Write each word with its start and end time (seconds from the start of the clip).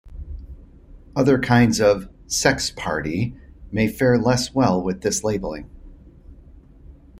Other 1.15 1.37
kinds 1.37 1.79
of 1.79 2.09
"sex 2.25 2.71
party" 2.71 3.35
may 3.71 3.87
fare 3.87 4.17
less 4.17 4.51
well 4.51 4.81
with 4.81 5.01
this 5.01 5.23
labeling. 5.23 5.69